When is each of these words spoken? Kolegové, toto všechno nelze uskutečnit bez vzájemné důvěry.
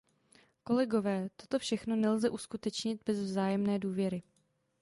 Kolegové, 0.63 1.29
toto 1.35 1.59
všechno 1.59 1.95
nelze 1.95 2.29
uskutečnit 2.29 3.03
bez 3.05 3.19
vzájemné 3.19 3.79
důvěry. 3.79 4.23